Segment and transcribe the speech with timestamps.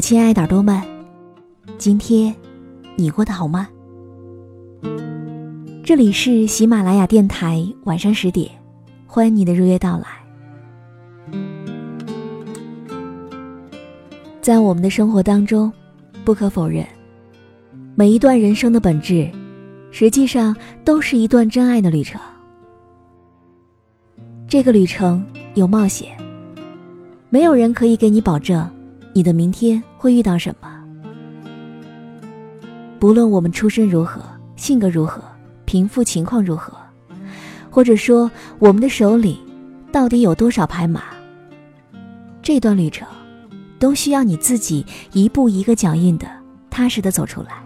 [0.00, 0.80] 亲爱的耳朵们，
[1.76, 2.34] 今天
[2.96, 3.68] 你过得好吗？
[5.84, 8.50] 这里是喜马拉雅电台，晚上十点，
[9.06, 10.06] 欢迎你的如约到来。
[14.40, 15.70] 在我们的生活当中，
[16.24, 16.86] 不可否认，
[17.94, 19.30] 每一段人生的本质，
[19.90, 22.18] 实际上都是一段真爱的旅程。
[24.48, 26.16] 这个旅程有冒险，
[27.28, 28.68] 没有人可以给你保证。
[29.12, 30.82] 你的明天会遇到什么？
[32.98, 34.22] 不论我们出身如何，
[34.56, 35.22] 性格如何，
[35.66, 36.72] 贫富情况如何，
[37.68, 39.38] 或者说我们的手里
[39.92, 41.02] 到底有多少牌马，
[42.40, 43.06] 这段旅程
[43.78, 46.26] 都需要你自己一步一个脚印的
[46.70, 47.62] 踏实的走出来。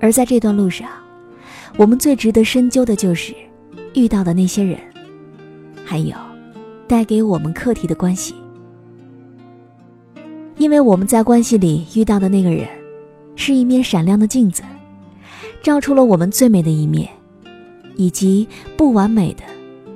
[0.00, 0.88] 而在这段路上，
[1.76, 3.34] 我们最值得深究的就是
[3.92, 4.80] 遇到的那些人，
[5.84, 6.16] 还有。
[6.88, 8.34] 带给我们课题的关系，
[10.56, 12.68] 因为我们在关系里遇到的那个人，
[13.34, 14.62] 是一面闪亮的镜子，
[15.62, 17.08] 照出了我们最美的一面，
[17.96, 19.42] 以及不完美的、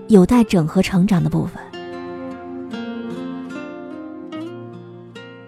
[0.09, 1.63] 有待整合成长的部分。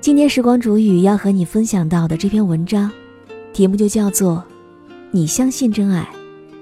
[0.00, 2.90] 今天时光煮雨要和你分享到的这篇文章，
[3.52, 4.44] 题目就叫做
[5.10, 6.08] “你相信真爱，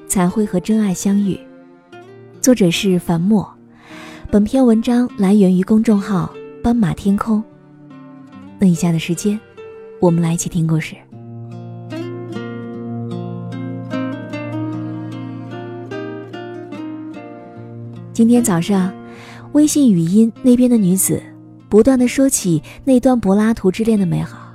[0.08, 1.38] 才会和真爱相遇”，
[2.40, 3.59] 作者是樊墨。
[4.32, 7.42] 本篇文章来源于公众号“斑马天空”。
[8.60, 9.38] 那以下的时间，
[9.98, 10.94] 我们来一起听故事。
[18.12, 18.94] 今天早上，
[19.50, 21.20] 微信语音那边的女子
[21.68, 24.54] 不断的说起那段柏拉图之恋的美好，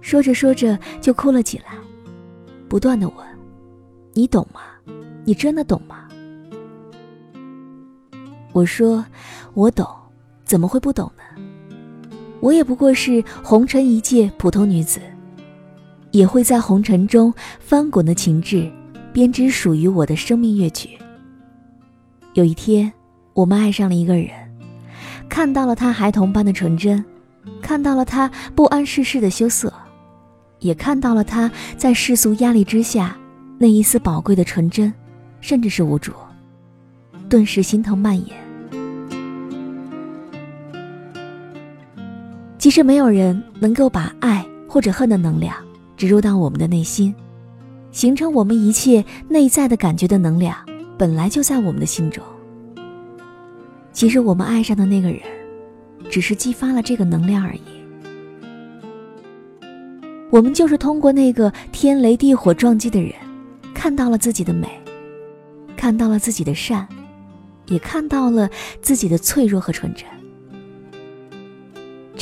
[0.00, 1.74] 说着说着就哭了起来，
[2.70, 3.16] 不断的问
[4.16, 4.62] ：“你懂吗？
[5.26, 5.98] 你真的懂吗？”
[8.52, 9.04] 我说
[9.54, 9.86] ：“我懂，
[10.44, 11.42] 怎么会不懂呢？
[12.40, 15.00] 我也不过是红尘一介普通女子，
[16.10, 18.70] 也会在红尘中翻滚的情致，
[19.12, 20.98] 编织属于我的生命乐曲。
[22.34, 22.92] 有一天，
[23.32, 24.30] 我们爱上了一个人，
[25.28, 27.02] 看到了他孩童般的纯真，
[27.62, 29.72] 看到了他不谙世事的羞涩，
[30.58, 33.16] 也看到了他在世俗压力之下
[33.56, 34.92] 那一丝宝贵的纯真，
[35.40, 36.12] 甚至是无助。
[37.28, 38.36] 顿时心疼蔓延。”
[42.62, 45.52] 其实没有人能够把爱或者恨的能量
[45.96, 47.12] 植入到我们的内心，
[47.90, 50.56] 形成我们一切内在的感觉的能量，
[50.96, 52.22] 本来就在我们的心中。
[53.92, 55.22] 其实我们爱上的那个人，
[56.08, 57.62] 只是激发了这个能量而已。
[60.30, 63.12] 我们就是通过那个天雷地火撞击的人，
[63.74, 64.68] 看到了自己的美，
[65.76, 66.86] 看到了自己的善，
[67.66, 68.48] 也看到了
[68.80, 70.06] 自己的脆弱和纯真。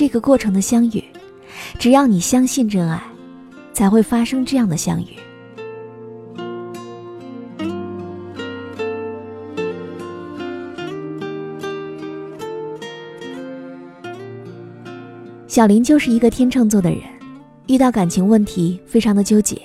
[0.00, 1.05] 这个过程的相遇，
[1.78, 2.99] 只要你相信真爱，
[3.75, 5.09] 才会发生这样的相遇。
[15.47, 17.00] 小林就是一个天秤座的人，
[17.66, 19.60] 遇到感情问题非常的纠结，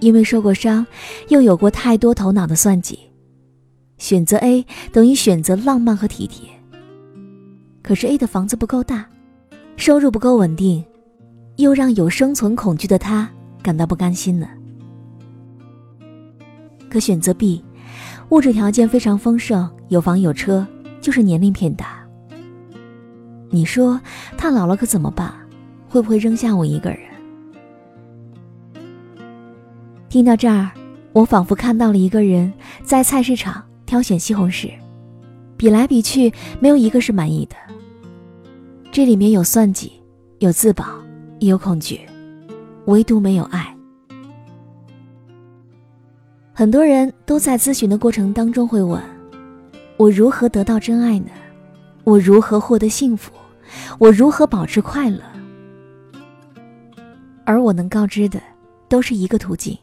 [0.00, 0.86] 因为受过伤，
[1.28, 2.98] 又有过太多头脑的算计，
[3.96, 6.46] 选择 A 等于选择浪漫和体贴，
[7.82, 9.08] 可是 A 的房子不够大。
[9.80, 10.84] 收入不够稳定，
[11.56, 13.26] 又让有生存恐惧的他
[13.62, 14.46] 感到不甘心呢。
[16.90, 17.64] 可选择 B，
[18.28, 20.66] 物质条件非常丰盛，有房有车，
[21.00, 22.06] 就是年龄偏大。
[23.48, 23.98] 你说
[24.36, 25.32] 他老了可怎么办？
[25.88, 27.00] 会不会扔下我一个人？
[30.10, 30.72] 听到这儿，
[31.14, 32.52] 我仿佛看到了一个人
[32.84, 34.70] 在菜市场挑选西红柿，
[35.56, 36.30] 比来比去，
[36.60, 37.56] 没有一个是满意的。
[38.92, 39.92] 这里面有算计，
[40.40, 40.84] 有自保，
[41.38, 42.00] 也有恐惧，
[42.86, 43.72] 唯独没有爱。
[46.52, 49.00] 很多人都在咨询的过程当中会问：
[49.96, 51.30] 我如何得到真爱呢？
[52.02, 53.30] 我如何获得幸福？
[54.00, 55.20] 我如何保持快乐？
[57.44, 58.42] 而我能告知的，
[58.88, 59.78] 都是一个途径，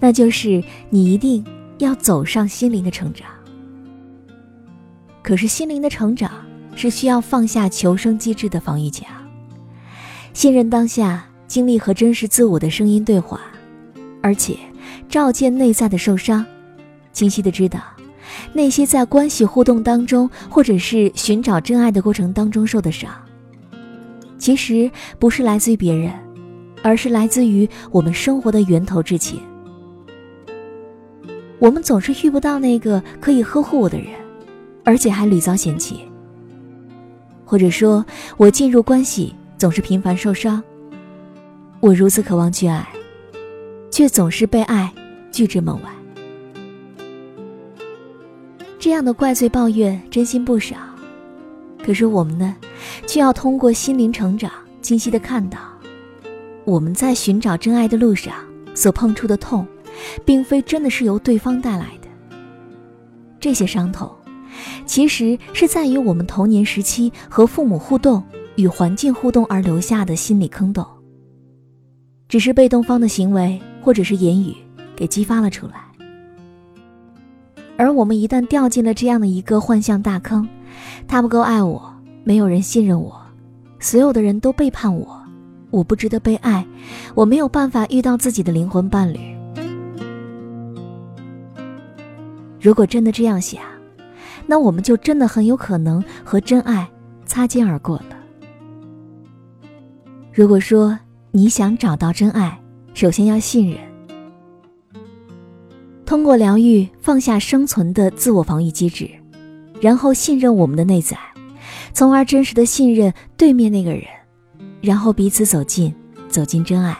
[0.00, 1.44] 那就是你一定
[1.78, 3.28] 要走上心灵的成长。
[5.22, 6.45] 可是心灵的成长。
[6.76, 9.08] 是需要放下求生机制的防御墙，
[10.32, 13.40] 信任当下，经历和真实自我的声音对话，
[14.22, 14.56] 而且
[15.08, 16.44] 照见内在的受伤，
[17.12, 17.80] 清晰的知道
[18.52, 23.10] 那些在关系互动当中，或者是寻找真爱的过程当中受的伤，
[24.38, 26.12] 其实不是来自于别人，
[26.82, 29.38] 而是来自于我们生活的源头之前。
[31.58, 34.08] 我们总是遇不到那个可以呵护我的人，
[34.84, 36.00] 而且还屡遭嫌弃。
[37.46, 38.04] 或者说
[38.36, 40.62] 我进入关系总是频繁受伤。
[41.80, 42.86] 我如此渴望去爱，
[43.90, 44.92] 却总是被爱
[45.30, 45.90] 拒之门外。
[48.78, 50.76] 这样的怪罪抱怨真心不少，
[51.84, 52.56] 可是我们呢，
[53.06, 54.50] 却要通过心灵成长，
[54.80, 55.58] 清晰的看到，
[56.64, 58.34] 我们在寻找真爱的路上
[58.74, 59.66] 所碰触的痛，
[60.24, 62.08] 并非真的是由对方带来的。
[63.38, 64.10] 这些伤痛，
[64.84, 68.22] 其实是在于我们童年时期和父母互动
[68.56, 70.84] 与环境互动而留下的心理坑洞。
[72.28, 74.52] 只是被动方的行为或者是言语
[74.96, 75.74] 给激发了出来，
[77.76, 80.48] 而我们一旦掉进了这样的一个幻象大坑，
[81.06, 81.94] 他不够爱我，
[82.24, 83.20] 没有人信任我，
[83.78, 85.22] 所有的人都背叛我，
[85.70, 86.66] 我不值得被爱，
[87.14, 89.20] 我没有办法遇到自己的灵魂伴侣。
[92.60, 93.62] 如果真的这样想，
[94.46, 96.88] 那我们就真的很有可能和真爱
[97.24, 98.16] 擦肩而过了。
[100.32, 100.98] 如果说，
[101.32, 102.58] 你想找到真爱，
[102.94, 103.78] 首先要信任。
[106.04, 109.10] 通过疗愈，放下生存的自我防御机制，
[109.80, 111.18] 然后信任我们的内在，
[111.92, 114.04] 从而真实的信任对面那个人，
[114.80, 115.92] 然后彼此走近，
[116.28, 116.96] 走进真爱。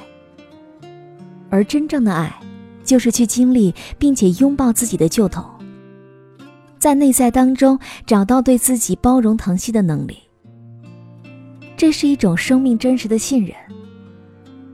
[1.50, 2.34] 而真正的爱，
[2.82, 5.44] 就是去经历并且拥抱自己的旧痛，
[6.86, 10.18] 在内在当中找到对自己包容疼惜的能力。
[11.76, 13.52] 这是一种生命真实的信任。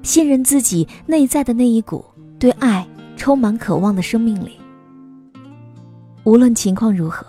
[0.03, 2.05] 信任自己内在的那一股
[2.38, 2.87] 对爱
[3.17, 4.50] 充满渴望的生命力。
[6.25, 7.25] 无论情况如何，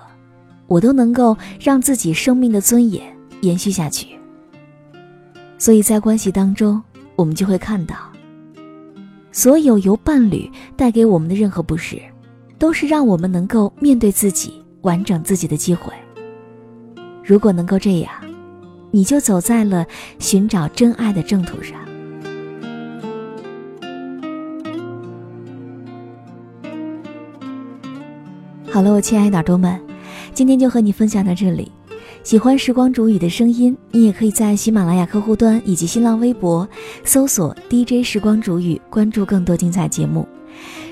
[0.68, 3.06] 我都能够让自己生命的尊严
[3.40, 4.10] 延续下去。
[5.58, 6.84] 所以在关系当中，
[7.16, 7.96] 我们就会看到，
[9.32, 12.02] 所有由伴侣带给我们的任何不适，
[12.60, 15.92] 都是让我们能够面对自己、完整自己的机会。
[17.24, 18.12] 如果能够这样，
[18.92, 19.86] 你就走在了
[20.20, 21.78] 寻找真爱的正途上。
[28.70, 29.80] 好了，我亲爱的耳朵们，
[30.34, 31.72] 今天就和你分享到这里。
[32.24, 36.68] 喜欢时光煮雨的声音，你也可以在喜马拉雅客户端以及新浪微博
[37.04, 40.28] 搜索 DJ 时光煮雨，关注更多精彩节目。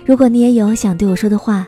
[0.06, 1.68] 如果你也有想对我说的话，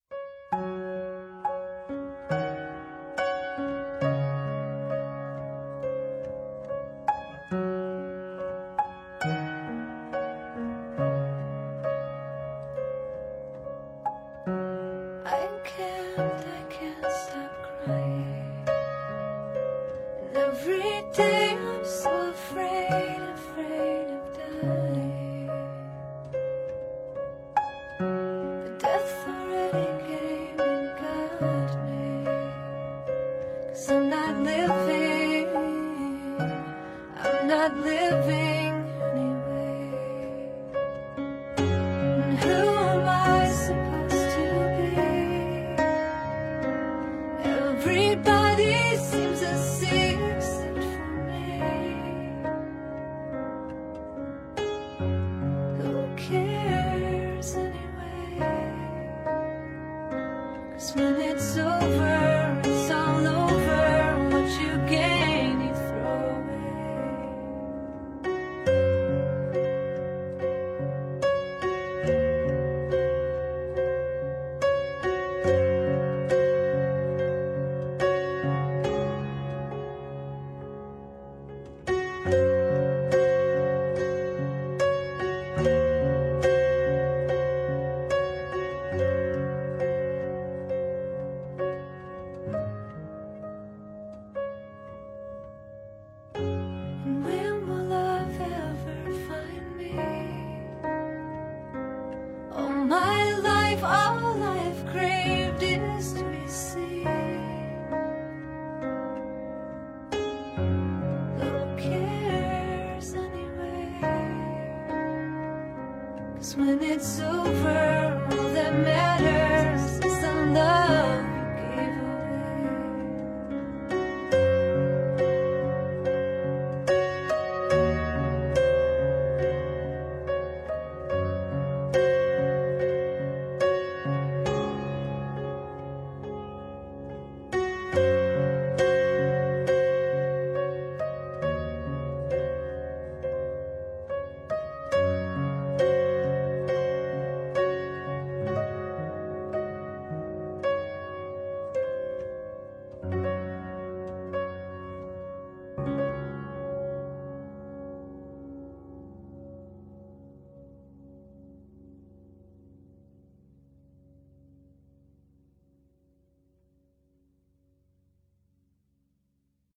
[116.55, 117.60] When it's over,